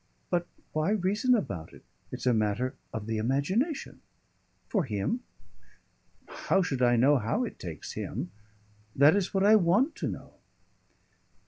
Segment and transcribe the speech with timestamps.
[0.31, 1.83] "But why reason about it?
[2.11, 4.01] It's a matter of the imagination"
[4.67, 5.19] "For him?"
[6.27, 8.31] "How should I know how it takes him?
[8.95, 10.33] That is what I want to know."